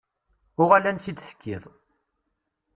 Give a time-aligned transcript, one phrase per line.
[0.61, 1.63] Uɣal ansa i d-tekkiḍ.